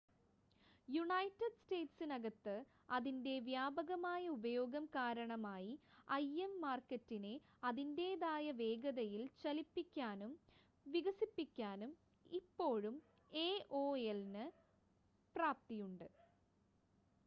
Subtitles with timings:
[0.87, 2.53] United സ്റ്റേറ്റ്സിനകത്ത്
[2.89, 5.73] അതിൻ്റെ വ്യാപകമായ ഉപയോഗം കാരണമായി
[6.37, 7.33] im മാർക്കറ്റിനെ
[7.63, 10.33] അതിൻ്റേതായ വേഗതയിൽ ചലിപ്പിക്കാനും
[10.85, 11.93] വികസിപ്പിക്കാനും
[12.31, 12.97] ഇപ്പോഴും
[13.31, 14.47] aol ന്
[15.35, 16.07] പ്രാപ്തിയുണ്ട്